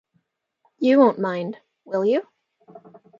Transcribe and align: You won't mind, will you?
You 0.79 0.97
won't 0.97 1.19
mind, 1.19 1.57
will 1.85 2.03
you? 2.03 2.25